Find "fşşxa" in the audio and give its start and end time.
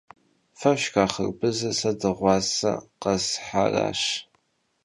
0.77-1.05